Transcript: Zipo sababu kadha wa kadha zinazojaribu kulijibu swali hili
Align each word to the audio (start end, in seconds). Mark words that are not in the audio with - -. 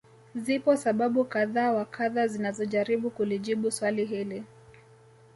Zipo 0.35 0.75
sababu 0.77 1.25
kadha 1.25 1.71
wa 1.71 1.85
kadha 1.85 2.27
zinazojaribu 2.27 3.09
kulijibu 3.09 3.71
swali 3.71 4.05
hili 4.05 4.43